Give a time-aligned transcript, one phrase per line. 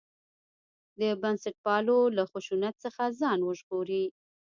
[0.99, 4.05] د بنسټپالو له خشونت څخه ځان وژغوري.